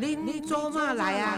[0.00, 1.36] 恁做嘛来啊？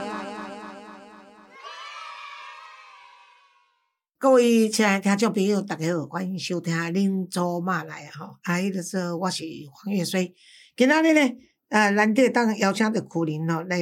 [4.18, 8.10] 各位亲爱的听众朋友，大家好，欢迎收听《恁做嘛来》啊！
[8.18, 10.34] 吼，啊，迄个说我是黄月水。
[10.76, 11.34] 今仔日呢，
[11.70, 13.78] 呃，难得当邀请到苦林吼来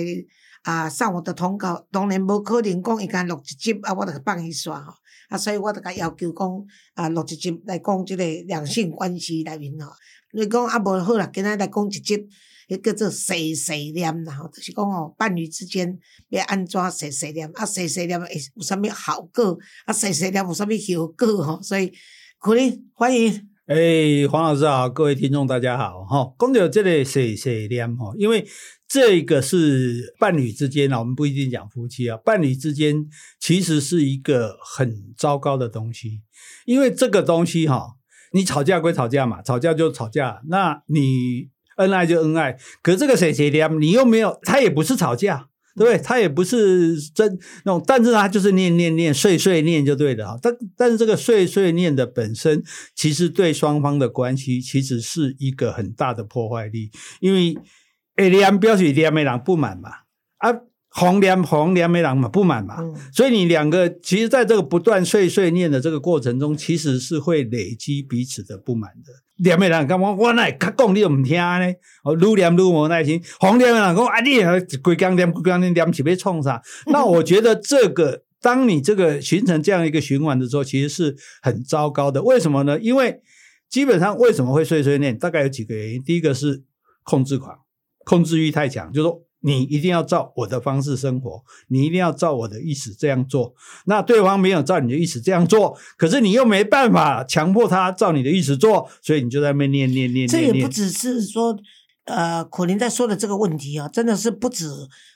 [0.62, 4.94] 啊上我的通告，当然无可能讲伊敢录一集啊，我著放伊煞吼。
[5.28, 6.64] 啊，所以我著甲要求讲
[6.94, 9.92] 啊，录一集来讲即个两性关系内面吼。
[10.34, 12.28] 你讲啊，无好啦，今仔来讲一集。
[12.68, 21.90] 迄叫做细细念啦，吼，就是讲哦，伴侣之间要安怎细细念，啊，细细念会有啥物效果，啊，细细念有啥物效果吼，所以，
[22.38, 23.48] 苦力欢迎。
[23.68, 28.46] 诶，黄老师好，各位听众大家好，哈，讲到这个细细念哈，因为
[28.86, 33.06] 这个是伴侣之间啊，我们不一定讲夫妻啊，伴侣之间
[33.40, 36.20] 其实是一个很糟糕的东西，
[36.66, 37.96] 因为这个东西哈，
[38.32, 41.48] 你吵架归吵架嘛，吵架就吵架，那你。
[41.78, 45.98] 恩爱就恩爱，可是这个谁谁的，你又没有，他也不是吵架，对不对？
[45.98, 50.38] 他也不是真那种，但是他就是念念念，碎碎念就对了啊。
[50.40, 52.62] 但但是这个碎碎念的本身，
[52.94, 56.90] 其实对双方的关系其实是一个很大的破坏力，
[57.20, 57.56] 因为
[58.16, 59.90] 诶，念表示念的人不满嘛
[60.38, 60.60] 啊。
[60.90, 62.78] 红连红连没人嘛不满嘛，
[63.12, 69.12] 所以你两个其实在这个不断碎碎念的这个过程中，其实是会累积彼此的不满的。
[69.38, 71.72] 连没人讲我我那较讲你又唔听呢？
[72.04, 73.22] 哦，愈念愈无耐心。
[73.40, 74.38] 红连的人讲啊，你
[74.82, 76.60] 规讲念规讲念念起要创啥？
[76.92, 82.22] 那我觉得这个，当你这个形成这样一个循环的时候，其实是很糟糕的。
[82.22, 82.78] 为什么呢？
[82.80, 83.20] 因为
[83.68, 85.16] 基本上为什么会碎碎念？
[85.16, 86.02] 大概有几个原因。
[86.02, 86.64] 第一个是
[87.04, 87.56] 控制狂，
[88.04, 89.27] 控制欲太强，就是说。
[89.40, 93.54] 你一定要照我的方式生活，你一定要照我的意思这样做。
[93.86, 100.26] 那对方没有照你的意思这样做，可是你又没办法强迫他照你的意思做，所以你就在那边念念念。
[100.26, 101.56] 这也不只是说，
[102.04, 104.66] 呃，可林在说的这个问题啊，真的是不止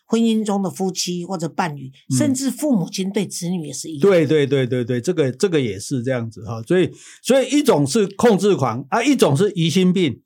[0.06, 4.00] 婚姻中的夫妻或者伴侣，甚至父母亲对子女也是一样。
[4.02, 6.62] 对对对对对，这个这个也是这样子哈。
[6.62, 6.90] 所以
[7.22, 10.20] 所以一种是控制狂啊，一种是疑心病，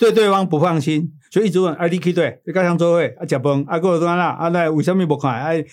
[0.00, 1.12] 对对方不放心。
[1.30, 4.30] 所以一直问，啊，你去对，你刚刚做位啊，食饭啊，过怎啦？
[4.30, 5.32] 啊，那为什么不看？
[5.40, 5.64] 哎，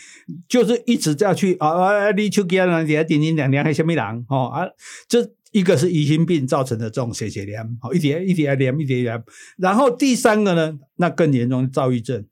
[0.47, 2.11] 就是一直要去啊啊！
[2.11, 4.25] 你手机啊，人家点点两两，还什么人？
[4.29, 4.67] 哦啊，
[5.07, 9.23] 这一个是疑心病造成的这种斜斜连，好一点一点念一点。
[9.57, 12.23] 然后第三个呢，那更严重，躁郁症。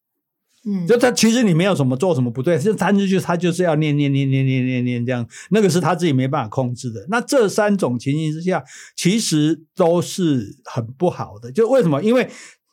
[0.67, 7.05] 嗯，就他其实你没有什么做什么不对，就他就他就是要念念念念念念念这样，那个是他自己没办法控制的。
[7.09, 8.63] 那这三种情形之下，
[8.95, 11.51] 其实都是很不好的。
[11.51, 12.01] 就为什么？
[12.01, 12.27] 因为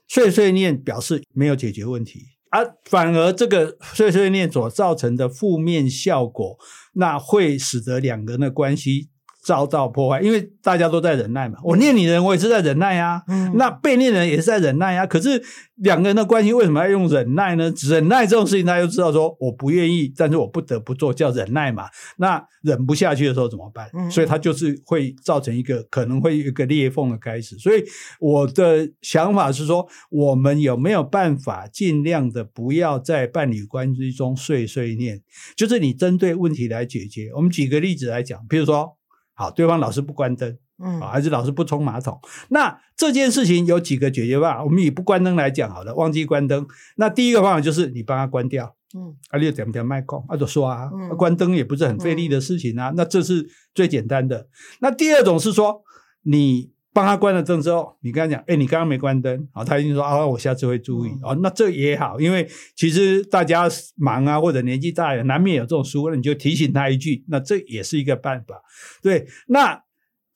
[0.09, 2.21] 碎碎念表示没有解决问题，
[2.51, 6.57] 而反而这个碎碎念所造成的负面效果，
[6.95, 9.11] 那会使得两个人的关系。
[9.43, 11.59] 遭到破坏，因为大家都在忍耐嘛。
[11.65, 13.23] 我念你人，我也是在忍耐啊。
[13.55, 15.05] 那被念人也是在忍耐啊。
[15.05, 15.43] 可是
[15.77, 17.73] 两个人的关系为什么要用忍耐呢？
[17.89, 21.87] 忍耐这种事情，大家就知道说我不愿意，但是我不得不做，叫忍耐嘛。
[22.19, 23.91] 那忍不下去的时候怎么办？
[24.09, 27.57] 所以他就是会造成一个可能会一个裂缝的开始。
[27.59, 27.83] 所以
[28.21, 35.21] 我的想法是说，我们有没有办法尽量的不要在伴侣关系中碎碎念？
[35.57, 37.31] 就是你针对问题来解决。
[37.35, 38.97] 我们举个例子来讲，比如说。
[39.35, 42.21] 好，对方老是不关灯，嗯，还是老是不冲马桶。
[42.49, 44.65] 那这件事情有几个解决办法？
[44.65, 46.67] 我们以不关灯来讲好了，忘记关灯。
[46.97, 52.93] 那第一个方法就是你帮他关掉，嗯，啊，你点点麦克，啊，就说啊，关灯也不是很费力的事情啊。
[52.97, 54.49] 那这是最简单的。
[54.81, 55.83] 那第二种是说
[56.23, 56.73] 你。
[56.95, 61.35] 帮他关了灯之后，你跟他讲，哎，你刚刚没关灯，好，他一定说啊，我下次会注意哦。
[61.43, 62.47] 那这也好，因为
[62.77, 63.67] 其实大家
[63.97, 68.63] 忙啊，或者年纪大，难免有这种疏忽，你就提醒他一句，那这也是一个办法。
[69.03, 69.83] 对，那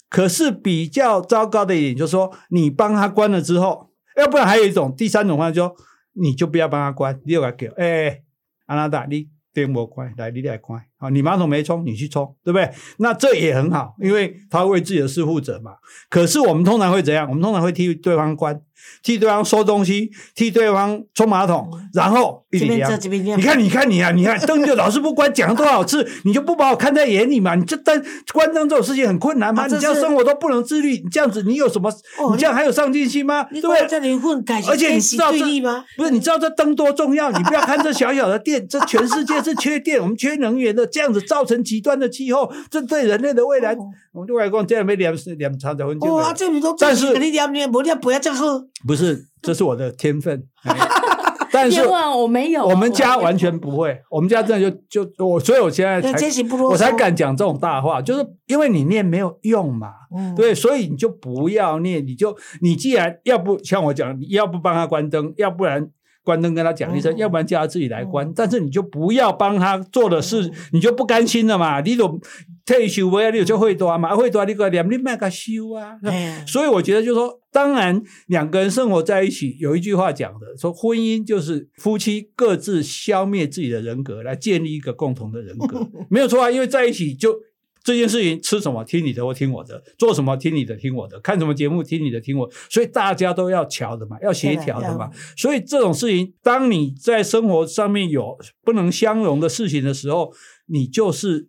[0.08, 5.76] 可是比较糟糕的一点就是说，你帮他关了之后，要不然还有一种第三种方法，就
[6.14, 8.22] 你就不要帮他关，你就给哎，
[8.66, 9.28] 阿拉达你。
[9.56, 12.70] 电我关，来你来关，你马桶没冲，你去冲，对不对？
[12.98, 15.72] 那这也很好，因为他为自己的事负责嘛。
[16.08, 17.26] 可是我们通常会怎样？
[17.28, 18.60] 我们通常会替对方关，
[19.02, 22.90] 替对方收东西，替对方冲马桶，然后一这样
[23.37, 27.55] 你看，你看你啊，你看灯就老是不关，讲了多少次， 你就不把我看在眼里嘛？
[27.55, 28.02] 你这灯
[28.32, 29.64] 关灯这种事情很困难吗？
[29.64, 31.90] 啊这你这样生活都不能自律，你这样子你有什么？
[32.19, 33.44] 哦你这样还有上进心吗？
[33.44, 33.81] 对不对？
[34.69, 35.84] 而且你知道这对立吗？
[35.96, 37.31] 不是，你知道这灯多重要？
[37.37, 43.78] 你不要看这小小的电，这全世界是缺电，我们缺能源的，这样子造成极端的气候，这对人类的未来，哦
[44.12, 48.65] 我们对外讲这样没两两长的分钟哦，啊，这里都但是你念念，无念不要这样好。
[48.86, 50.46] 不是，这是我的天分。
[50.64, 50.76] 哎
[51.52, 56.18] 但是 我没有，我们家完全不会，我们家真的就就我，所以我现在才
[56.68, 59.92] 我才敢讲这种大话，就是因为你念没有用嘛。
[60.14, 65.88] 嗯，对，所以你就不要念，你就你既然要不像我讲，你要不帮他关灯，要不然
[66.26, 68.26] 关灯跟他讲一声，嗯要不然叫他自己来关。
[68.26, 71.81] 嗯但是你就不要帮他做的事，嗯你就不甘心了嘛。
[71.81, 72.20] 你就
[72.67, 75.96] 退休不要，你就会多嘛，会多你个念你卖个修啊。
[76.02, 86.50] 哎，所以我觉得就是说，当然两个人生活在一起，有一句话讲的，说婚姻就是夫妻各自消灭自己的人格，来建立一个共同的人格， 没有错啊。
[86.50, 87.37] 因为在一起就
[87.86, 95.08] 这件事情，吃什么听你的或听我的，做什么听你的听我的，看什么节目听你的听我，所以大家都要调的嘛，要协调的嘛。
[95.36, 100.32] 所以这种事情，当你在生活上面有不能相容的事情的时候，
[100.66, 101.48] 你就是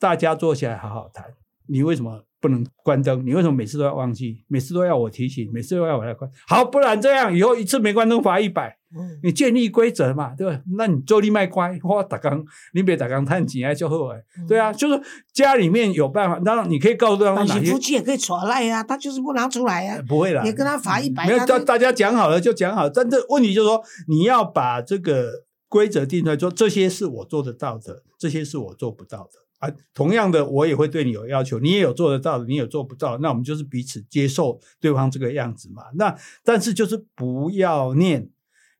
[0.00, 1.34] 大家坐下来好好谈。
[1.66, 3.24] 你为什么不能关灯？
[3.24, 4.44] 你为什么每次都要忘记？
[4.48, 5.50] 每次都要我提醒？
[5.50, 6.30] 每次都要我来关？
[6.46, 8.76] 好，不然这样以后一次没关灯罚一百。
[8.94, 10.60] 嗯，你建立规则嘛，对吧？
[10.76, 12.44] 那你做力卖乖，我打刚
[12.74, 15.00] 你别打刚探钱还就后哎，对啊，就是
[15.32, 29.43] 家里面有办法，当然你可以告诉对方但哪些夫妻也可以耍赖啊，他就是不拿出来啊，不会啦，也跟他罚一百，没有，大大家讲好了就讲好，但这问题就是说，你要把这个规则定出来，说这些是我做得到的，这些是我做不到的
[29.92, 35.84] 同样的，我也会对你有要求，你也有做得到的，你也有做不到，那我们就是彼此接受对方这个样子嘛。
[35.94, 38.30] 那但是就是不要念。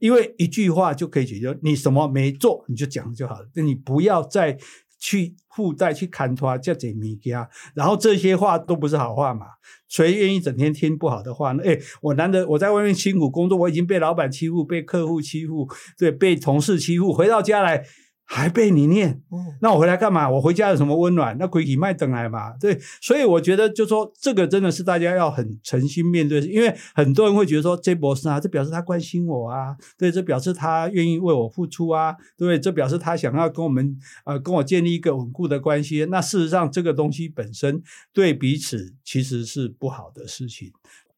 [0.01, 4.59] 因为一句话就可以解决，你什么没做你就讲就好了，那你不要再
[4.99, 9.47] 去附带去砍他叫这米家，然后这些话都不是好话嘛。
[9.89, 11.63] 谁愿意整天听不好的话呢？
[11.65, 15.67] 哎，我难得我在外面辛苦工作，我已经被老板欺负，被客户欺负，
[15.97, 17.87] 对，被同事欺负，回到家来
[18.27, 20.29] 还被你念，嗯那我回来干嘛？
[20.29, 21.37] 我回家有什么温暖？
[21.39, 22.53] 那鬼体卖等来嘛？
[22.59, 33.95] 对，所以我觉得就说这个真的是大家要很诚心面对，因为很多人会觉得说这博士啊，这表示他关心我啊，对，这表示他愿意为我付出啊，对，这表示他想要跟我们
[34.25, 36.07] 呃跟我建立一个稳固的关系。
[36.07, 37.83] 那事实上这个东西本身
[38.13, 40.73] 对彼此其实是不好的事情。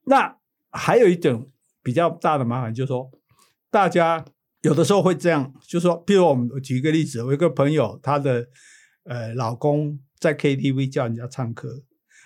[0.07, 0.37] 那
[0.71, 1.49] 还有一种
[1.85, 3.11] 比较大的麻烦就是说，
[3.71, 4.25] 大家。
[4.67, 8.45] 有的时候会这样，就说，比如我们我举一个例子，我一个朋友，她的
[9.05, 11.69] 呃老公在 KTV 叫人家唱歌，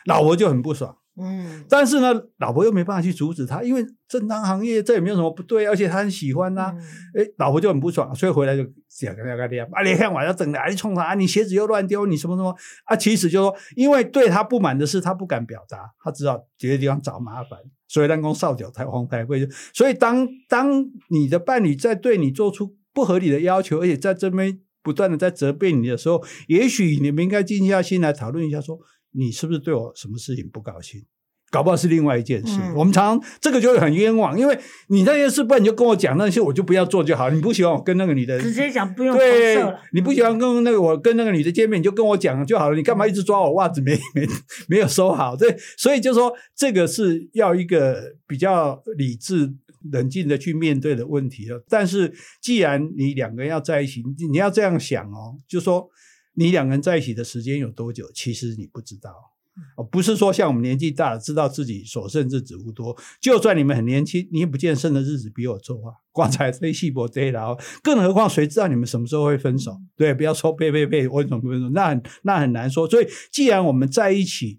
[0.06, 2.08] 老婆就很不爽，嗯，但是呢，
[2.38, 6.82] 老婆又没办法去阻止他，因为正当行业这也没有什么不对，而且他很喜欢呐、嗯
[7.22, 11.12] 哎、老婆就很不爽，所以回来就讲跟那个练啊，你看我要整的，啊，你冲啥？
[11.12, 12.56] 你鞋子又乱丢，你什么什么
[12.86, 12.96] 啊？
[12.96, 17.58] 其实就说，因为对他不满的事，他不敢表达，他知道别的地方找麻烦。
[17.90, 19.44] 所以当公少脚才黄台会，
[19.74, 28.78] 所以当当你的伴侣在对你做出不合理的要求，而且在这边不断的在责备你的时候，也许你们应该静下心来讨论一下说，
[29.10, 31.04] 你是不是对我什么事情不高兴？
[31.50, 32.58] 搞不好是另外一件事。
[32.62, 34.58] 嗯我们常常这个就会很冤枉，因为
[34.88, 37.28] 你那些事，不然你就跟我讲那些，我就不要做就好。
[37.30, 39.56] 你不喜欢我跟那个女的，直接讲不用投对，，
[39.92, 42.76] 你不喜欢跟那个我跟那个女的见面，你就跟我讲就好了。
[42.76, 44.26] 你干嘛一直抓我袜子没 没
[44.68, 45.36] 没有收好？
[45.36, 49.52] 对，所以就说这个是要一个比较理智。
[49.92, 55.88] 冷静的去面对的问题了，但是既然你两个人要在一起，你你要这样想哦，就说
[56.34, 59.10] 你两个人在一起的时间有多久，其实你不知道。
[59.76, 62.96] 哦，不是说像我们年纪大了，知道自己所剩日子无多。
[63.20, 65.94] 就算你们很年轻，你也不见剩的日子比我多啊。
[66.12, 69.80] 光彩飞细薄堆了，更何况谁知道你们什么时候会分手？
[69.96, 71.68] 对，不要说呸呸呸，为什么不分手？
[71.70, 72.88] 那很那很难说。
[72.88, 74.58] 所以，既然我们在一起，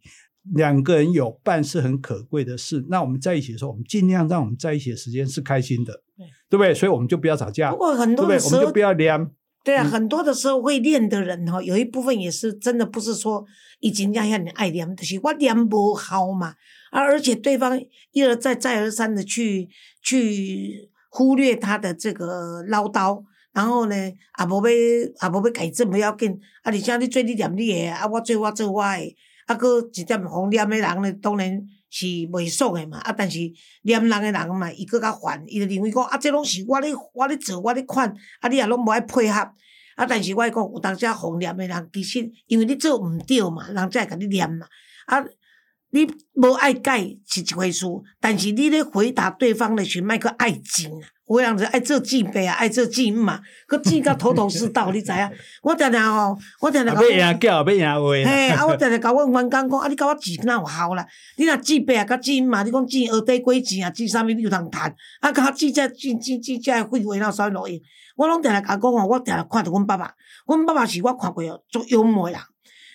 [0.53, 2.86] 两个人有伴是很可贵的事。
[2.89, 6.74] 那我们在一起的时候，我们尽量让我们在一起的时间是开心的，对对不对？
[6.74, 8.38] 所以我们就不要吵架，不过很对不对？
[8.43, 9.29] 我们就不，要凉。
[9.63, 9.89] 对啊，嗯。
[9.89, 13.45] 很多的时候会练的人哈，有一部分也是真的不是说
[13.79, 16.55] 已经让让你爱念，就是我练不好嘛，
[16.91, 17.79] 啊，而且对方
[18.11, 19.69] 一而再再而三的去
[20.01, 26.31] 去忽略他的这个唠叨，然后呢，也无要也无要改正不要紧，
[26.63, 29.15] 啊，而且你做你念你的，啊，我做我做我的，
[29.45, 31.61] 啊，搁一点红念的人呢，当然
[31.91, 33.38] 是袂爽诶嘛，啊，但是
[33.83, 39.39] 念人诶人嘛，伊搁较烦，伊就认为讲啊，这拢是我咧我咧做我咧款，啊，你也拢无爱配合。
[39.98, 44.65] 啊，但是我会讲，有当时互念诶人，其实因为你做毋对嘛，人才会甲你念嘛。
[45.05, 45.21] 啊，
[45.89, 47.86] 你无爱改是一回事，
[48.21, 51.07] 但是你咧回答对方诶时，莫去爱情啊。
[51.31, 55.29] 有诶人就爱做姊妹啊，爱做姊姆嘛，佮姊到头头是道， 你知影？
[55.61, 58.09] 我常常吼，我常常啊要赢叫，要赢话。
[58.29, 61.05] 嘿，啊， 我常常甲阮员工讲，啊，你甲我钱哪有效啦？
[61.38, 64.81] 你若姊伯啊，甲姊姆啊，你讲姊学底过钱啊，姊啥物你有通趁？
[65.21, 67.79] 啊，甲姊这姊姊姊这废话哪有啥路用？
[68.17, 70.13] 我拢常常甲讲吼，我常常看着阮爸爸，
[70.47, 72.41] 阮爸爸是我看过哦，足幽默诶人。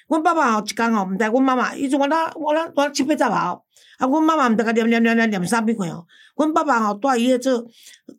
[0.09, 3.59] 阮爸爸吼一工吼，毋知阮妈妈，伊阵我那我那我七八十啊，
[3.99, 6.07] 啊，阮妈妈毋知甲念念念念念啥物货哦。
[6.37, 7.67] 阮爸爸吼带伊咧做，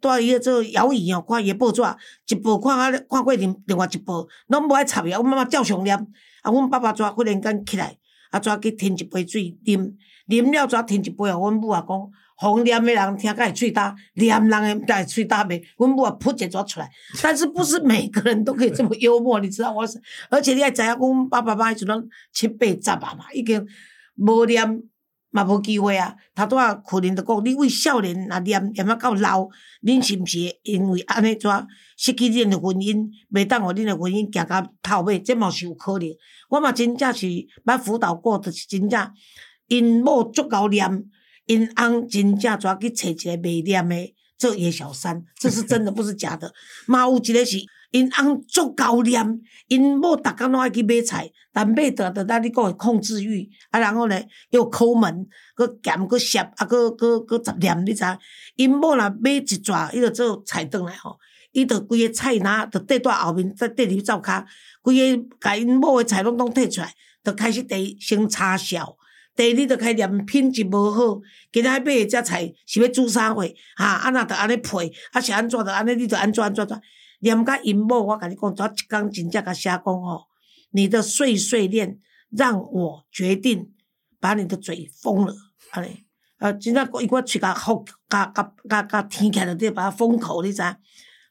[0.02, 1.82] 带伊咧做摇椅哦，看伊诶报纸，
[2.28, 5.20] 一报看啊看过另另外一报，拢无爱插伊啊。
[5.20, 5.96] 阮妈妈照常念，
[6.42, 7.98] 啊，阮爸爸怎忽然间起来，
[8.32, 9.94] 啊，怎去添一杯水啉，
[10.28, 11.98] 啉了怎添一杯互阮母啊讲。
[12.40, 15.60] 红念的人听甲会喙焦，念人的才会喙焦袂。
[15.76, 16.88] 阮母啊噗一撮出来，
[17.22, 20.00] 但是不是每个人都可以这么幽默，你知道我是？
[20.30, 23.66] 而且你还知影，阮爸爸妈迄阵拢七八十啊嘛，已经
[24.18, 24.84] 无念
[25.32, 26.16] 嘛无机会啊。
[26.36, 29.50] 头拄啊可能就讲，你为少年若念念啊到老，
[29.82, 31.50] 恁是毋是因为安尼怎
[31.98, 36.08] 失去恁的婚姻，袂当互恁的婚姻行到头尾，这嘛是有可能。
[36.50, 37.26] 我嘛真正是
[37.66, 39.12] 捌辅导过，就是真正
[39.70, 41.04] 因某足够念。
[41.48, 46.54] 因翁真正怎去找一个袂念的做叶小三，这是真的， 不是假的。
[46.86, 47.58] 嘛有一个是
[47.92, 55.26] 因翁足够念，因某逐工拢爱去买菜，但买得得咱你讲的控制欲，啊，然后呢又抠门，
[55.56, 58.04] 佮咸佮涩，啊，佮佮佮杂念，你知？
[58.58, 61.18] 因某若买一抓，伊就做菜转来吼，
[61.54, 64.46] 伊着规个菜篮着缀在后面，再缀入灶骹，
[64.82, 68.97] 规个甲因某的菜拢拢摕出来，就开始第先叉笑。
[69.38, 71.22] 第二，着开念品质无好，
[71.54, 73.48] 今仔买诶只菜是要煮啥货？
[73.76, 75.94] 哈，啊若着安尼配，啊是安怎着安尼？
[75.94, 76.82] 你着安怎安怎怎？
[77.20, 80.26] 念甲因某，我甲你讲，昨一工真正甲写讲吼，
[80.72, 82.00] 你的碎碎念
[82.32, 83.72] 让我决定
[84.20, 85.34] 把你的嘴封了，
[85.70, 86.04] 安尼。
[86.40, 90.64] 啊，真正伊个喙甲封，甲甲甲甲天起来着把它封口，你知？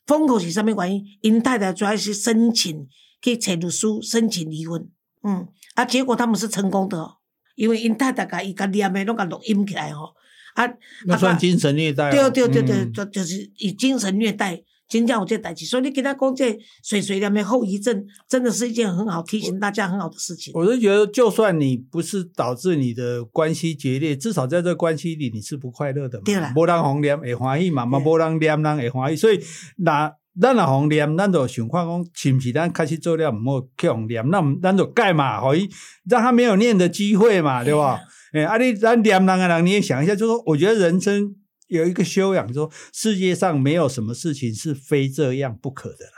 [0.06, 1.04] 封口是啥物原因？
[1.22, 2.86] 因太太主要是申请
[3.20, 4.88] 去找律师申请离婚，
[5.24, 7.16] 嗯，啊，结果他们是成功的。
[7.56, 10.14] 因为因太太甲伊甲念诶，拢甲录音起来吼，
[10.54, 10.64] 啊，
[11.06, 12.10] 那算精神虐待。
[12.10, 15.66] 对对对对，就就是以精神虐待，真正有这代志。
[15.66, 20.52] 所以你给他讲这水水念诶后遗症，真的是一件很好提醒大家很好的事情。
[20.54, 26.22] 我是觉得，就算你不是导致你的关系决裂，至少在这关系里你是不快乐的嘛。
[26.24, 29.40] 对啦，无人红脸也欢喜嘛，嘛无人念人也欢喜，所以
[29.78, 30.12] 那。
[30.40, 35.68] 咱若互念，咱就想看讲，是毋是咱开始做了毋好去互念，那咱就改嘛，互伊
[36.08, 38.00] 让他没有念的机会嘛，对吧？
[38.32, 41.34] 哎，啊，你咱念人个人，你也想一下，就说，我觉得人生
[41.68, 46.15] 有一个修养，就说世界上没有什么事情是非这样不可的啦。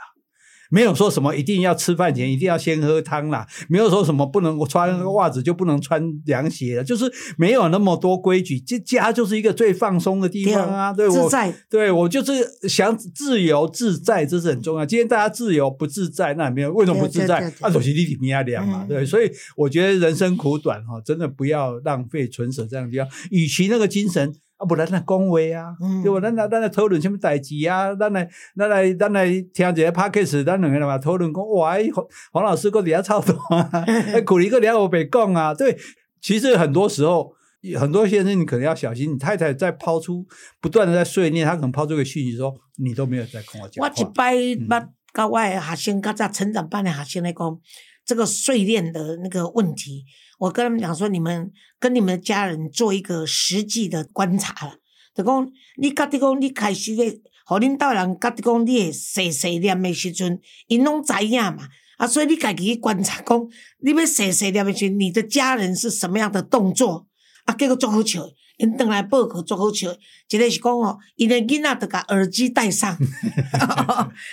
[0.69, 8.59] 没有说什么一定要吃饭前一定要先喝汤啦，没有说什么不能穿袜子就不能穿凉鞋了，就是没有那么多规矩。
[8.59, 11.29] 这家就是一个最放松的地方啊，对我，
[11.69, 14.85] 对我就是想自由自在，这是很重要。
[14.85, 17.51] 今天大家自由不自在，那没有为什么不自在？
[17.61, 24.35] 啊，首先你底下凉嘛，对，所以我觉得人生苦短哈，真的不要浪费唇舌这样的地方，与其那个精神。
[24.59, 25.73] 啊，不然咱讲话啊，
[26.03, 26.19] 对不？
[26.19, 27.95] 咱来咱来讨论什么代志啊？
[27.95, 33.71] 咱来咱来咱来听一个 podcast，咱两个人嘛讨论讲，哇，黄黄老师个底下操作啊，
[34.27, 35.53] 苦力个底下我别讲啊。
[35.53, 35.77] 对，
[36.21, 37.31] 其实很多时候，
[37.79, 40.25] 很多先生你可能要小心，你太太在抛出
[40.59, 43.81] 不断的在碎念，她可能抛出个讯息说，你都没有在跟我讲。
[43.81, 47.59] 我一摆捌甲我的学生，甲在成长班的学生来讲，
[48.05, 50.03] 这个碎念的那个问题。
[50.39, 54.75] 我跟他们讲说，你们跟你们的家人做一个实际的观察了。
[55.13, 61.67] 就讲你家己讲，你开始的，互领导人家己讲，你会细细念的时阵，因拢知影嘛。
[61.97, 63.47] 啊，所以你家己去观察讲，
[63.81, 67.05] 你要细细念的时，你的家人是什么样的动作？
[67.43, 68.25] 啊，结果做好笑，
[68.57, 69.93] 因倒来报告做好笑。
[70.29, 72.95] 一个是讲哦，因的囡仔得甲耳机戴上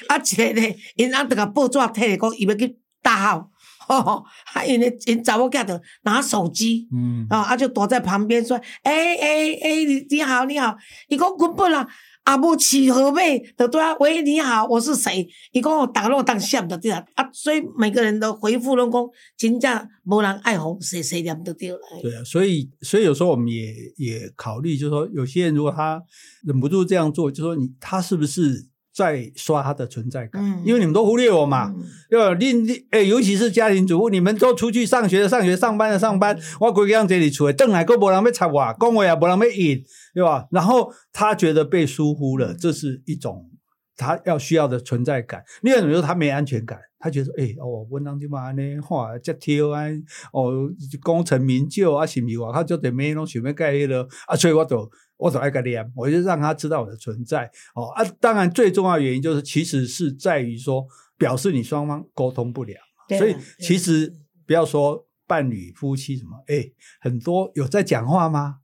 [0.06, 3.50] 啊，一个咧，因阿得甲报纸摕来讲，伊要去大号。
[3.88, 10.76] 哦， 还因为因查某囝着拿手机，嗯，啊，啊就躲在旁边说，哎哎哎，你你好你好，
[11.08, 11.86] 伊讲根本啦，
[12.24, 15.28] 阿母起何妹，就对啊，喂你好，我是谁？
[15.52, 19.02] 伊讲我打落当相的对啊，啊，所以每个人的回复拢讲，
[19.36, 21.78] 真正无人爱红，谁谁念得对了。
[22.02, 26.02] 对啊，所以所以有时候我们也也考虑，就是说有些人如果他
[26.44, 28.66] 忍不住这样做，就说你他是不是？
[28.96, 31.70] 在刷他的存在感，因为你们都忽略我嘛，
[32.08, 32.34] 对吧？
[32.40, 39.84] 你你诶，尤其是家庭主妇，你们都出去上学的上学，上班的上班，我规个样这里出来，邓来个无人要插我，讲话也无人要应，
[40.14, 40.46] 对吧？
[40.50, 43.50] 然后他觉得被疏忽了，这是一种
[43.98, 45.44] 他要需要的存在感。
[45.60, 49.84] 另外一种就是他没安全感，他觉得哎、哦，文章就嘛安尼哇，这挑啊，
[50.32, 50.70] 哦，
[51.02, 58.04] 功成名就啊，是毋是外口足侪妹拢想要盖迄落啊，所以我就我就爱个念，我就让他知道我的存在哦啊。
[58.20, 62.76] 当然，最重要的原因就是其实是在于说，表示你双方沟通不了，
[63.18, 64.12] 所以其实
[64.46, 66.70] 不要说伴侣、夫妻什么，哎，
[67.00, 68.58] 很多有在讲话吗？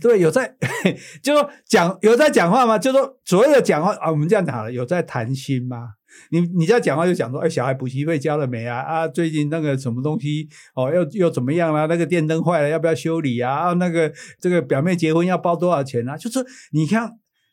[0.00, 0.56] 对，有在，
[1.22, 2.78] 就说讲有在讲话吗？
[2.78, 5.90] 就说所谓的讲话啊，我们这样讲了，有在谈心吗？
[6.30, 8.78] 你你在讲话就讲说，哎，小孩补习费交了没啊？
[8.80, 13.52] 啊，最近那个什么东西哦，又又怎么样啦、那个电灯坏了，要不要修理啊？
[13.52, 16.16] 啊，那个这个表妹结婚要包多少钱啊？
[16.16, 17.12] 就是你看，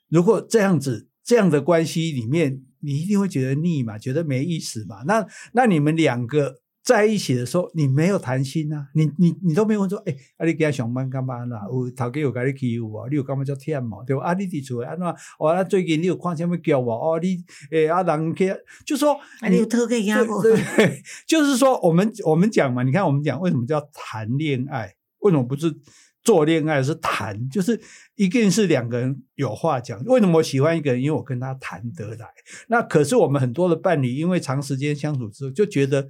[0.10, 5.04] 如果这样子这样的关系里面，你一定会觉得腻嘛，觉得没意思嘛。
[5.06, 11.62] 那那你们两个在一起的时候，你没有谈心啊，你你你都没有问说，哎、啊，你给他上班干嘛啦？
[11.72, 13.08] 有头家有给你欺负啊？
[13.10, 14.00] 你有感觉足忝嘛？
[14.06, 14.24] 对吧？
[14.24, 15.08] 啊，你伫厝诶安怎？
[15.40, 16.90] 哦，啊，最近你有看什么剧无？
[16.92, 17.38] 哦，你
[17.72, 18.54] 诶、啊，人去
[18.86, 24.94] 就说啊，你有偷给压对， 就是说我们我们讲嘛，你看我们讲为什么叫谈恋爱？
[25.20, 25.74] 为什么不是
[26.22, 26.84] 做恋爱？
[26.84, 27.80] 是谈，就是
[28.16, 30.04] 一定是两个人有话讲。
[30.04, 31.02] 为什么我喜欢一个人？
[31.02, 32.28] 因为我跟他谈得来。
[32.68, 36.10] 那可是我们很多的伴侣，因为长时间相处之后，就觉得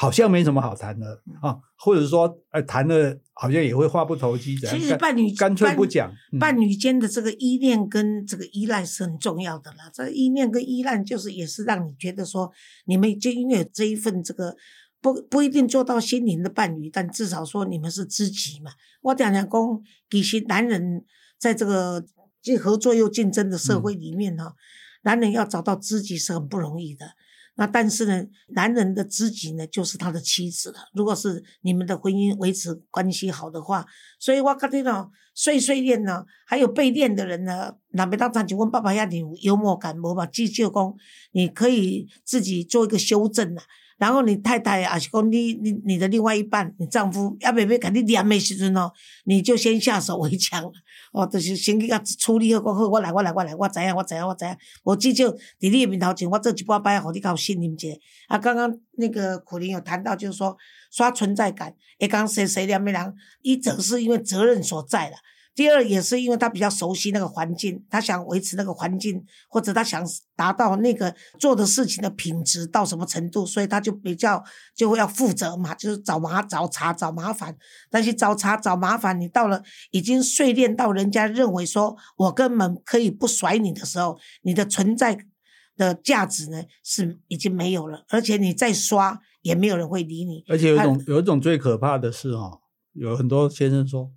[0.00, 6.08] 好像没什么好谈的啊，或者说呃谈了好像也会话不投机，其实伴侣干脆不讲。
[6.32, 9.90] 嗯伴侣间的这个依恋跟这个依赖是很重要的啦。
[9.92, 12.48] 这依恋跟依赖就是也是让你觉得说，
[12.84, 14.56] 你们就因为有这一份这个
[15.00, 18.70] 不不一定做到心灵的伴侣，但至少说你们是知己嘛。
[19.02, 21.04] 我讲讲讲，其实男人
[21.38, 22.04] 在这个
[22.40, 24.54] 既合作又竞争的嗯社会里面哈、
[25.02, 27.04] 男人要找到知己是很不容易的。
[27.60, 30.78] 那但是呢，男人的知己呢，就是他的妻子了。
[30.94, 33.84] 如果是你们的婚姻维持关系好的话，
[34.20, 40.24] 所以我觉得呢，碎碎念呢，还有被恋的人呢，那边当场就问爸爸要你幽默感，我吧？
[40.26, 40.94] 记就讲，
[41.32, 43.62] 你可以自己做一个修正啊。
[43.98, 48.90] 然后你太太啊，是讲你你你的另外一半，你丈夫要不要给你念的时阵哦，
[49.24, 50.72] 你就先下手为强了。
[51.12, 54.56] 哦，就是先去甲处理好，讲好，我来，我来，我来，我知影，我知影，我知影。
[54.84, 57.88] 我至少伫你的面头前，我做一摆摆，互你较有信任者。
[58.28, 60.56] 啊，刚刚那个苦林有谈到，就是说
[60.90, 65.16] 刷存在感，会讲谁谁两面人，一则是因为责任所在了。
[65.58, 74.44] 第二也是因为他比较熟悉那个环境，他想维持那个环境，或者他想达到那个做的事情的品质到什么程度，所以他就比较
[74.76, 77.56] 就会要负责嘛，就是找麻找茬找麻烦。
[77.90, 85.18] 但是找茬找麻烦，你到了已经碎练到人家认为说我根本可以不甩你的时候，你的存在
[85.76, 90.44] 的价值呢是已经没有了，而且你再刷也没有人会理你。
[90.46, 92.60] 而且有一种有一种最可怕的是哦，
[92.92, 94.12] 有很多先生说，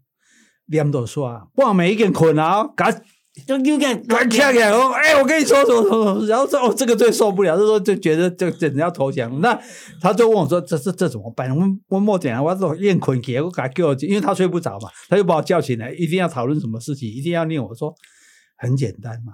[0.67, 3.04] 念到刷，半暝已经困了哦，赶
[3.47, 9.58] 就有点赶起来哦，哎，我跟你说什么什么什么，然后说哦，这个最受不了，就说就觉得这这人要投降，那
[10.02, 11.56] 他就问我说，这这这怎么办？
[11.56, 17.63] 我我莫讲，我这练困起来，我给他叫，因为他睡不着嘛，他就把我叫起来，一定要讨论什么事情，一定要念。
[17.63, 17.93] 我说
[18.58, 19.34] 很简单嘛，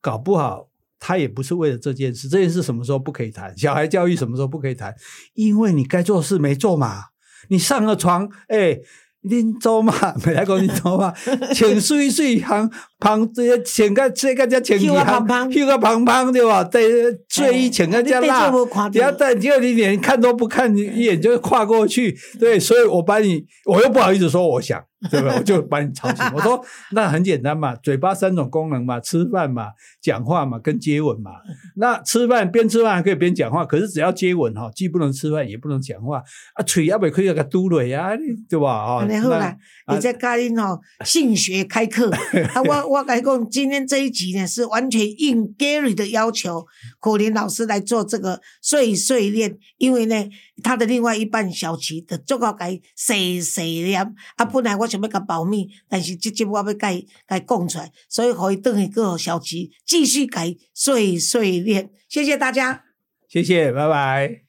[0.00, 0.68] 搞不好。
[1.02, 3.56] 他也不是为了这件事，这件事什么时候不可以谈？
[3.56, 4.94] 小孩教育什么时候不可以谈？
[5.32, 7.04] 因为你该做事没做嘛。
[7.48, 8.78] 你上了床，哎、
[9.22, 9.92] 恁做嘛？
[10.24, 11.12] 没来讲恁做嘛？
[11.54, 16.62] 穿水水行旁这些穿个这个叫穿秀啊胖胖秀个胖胖对吧？
[16.64, 16.80] 在
[17.28, 18.52] 睡衣穿个加辣
[18.92, 22.16] 你要在结果你连看都不看，你一眼就跨过去。
[22.38, 25.36] 对，所以我把你，我又不好意思说我想，对不对？
[25.38, 26.24] 我就把你吵醒。
[26.34, 29.68] 我说 那很简单嘛，嘴巴三种功能嘛，吃饭嘛，
[30.02, 31.30] 讲话嘛，跟接吻嘛。
[31.76, 36.22] 那吃饭边吃饭还可以边讲话，可是只要接吻哈，既不能吃饭也不能讲话
[36.54, 38.10] 啊，嘴要不可以给它嘟嘴呀，
[38.48, 38.70] 对吧？
[38.70, 39.56] 啊，安尼好啦，
[39.88, 42.10] 你在教恁吼 性学开课
[42.54, 42.62] 啊！
[42.62, 46.66] 我我来讲，今天这一集呢是完全应 Gary 的要求，
[46.98, 50.28] 苦林老师来做这个碎碎念，因为呢，
[50.60, 62.86] 他的另外一半小琪的做个该碎碎念啊，本来我想要甲保密，但是这集我要甲伊甲伊讲出来，所以可以等一个小琪继续改碎碎念，谢谢大家，
[63.28, 64.42] 谢谢，拜拜。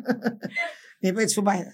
[1.00, 1.70] 你被出卖了。